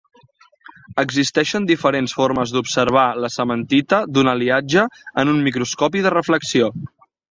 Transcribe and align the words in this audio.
Existeixen 1.03 1.67
diferents 1.73 2.17
formes 2.21 2.55
d'observar 2.57 3.05
la 3.27 3.31
cementita 3.37 4.03
d'un 4.17 4.35
aliatge 4.35 4.91
en 5.25 5.37
un 5.39 5.49
microscopi 5.51 6.09
de 6.09 6.19
reflexió. 6.21 6.77